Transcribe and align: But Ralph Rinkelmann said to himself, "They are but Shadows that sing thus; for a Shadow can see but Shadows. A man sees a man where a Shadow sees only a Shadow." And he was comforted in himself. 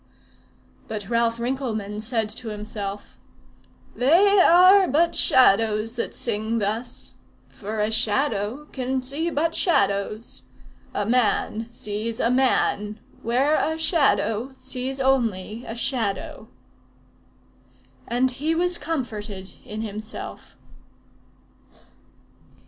But 0.87 1.09
Ralph 1.09 1.37
Rinkelmann 1.39 1.99
said 2.01 2.27
to 2.29 2.47
himself, 2.49 3.19
"They 3.95 4.39
are 4.39 4.87
but 4.87 5.13
Shadows 5.13 5.93
that 5.93 6.15
sing 6.15 6.57
thus; 6.57 7.13
for 7.49 7.79
a 7.79 7.91
Shadow 7.91 8.65
can 8.71 9.03
see 9.03 9.29
but 9.29 9.53
Shadows. 9.53 10.41
A 10.95 11.05
man 11.05 11.67
sees 11.69 12.19
a 12.19 12.31
man 12.31 12.99
where 13.21 13.53
a 13.57 13.77
Shadow 13.77 14.55
sees 14.57 14.99
only 14.99 15.65
a 15.67 15.75
Shadow." 15.75 16.47
And 18.07 18.31
he 18.31 18.55
was 18.55 18.79
comforted 18.79 19.53
in 19.63 19.83
himself. 19.83 20.57